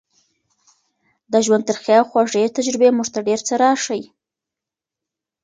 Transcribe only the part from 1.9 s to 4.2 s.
او خوږې تجربې موږ ته ډېر څه راښيي.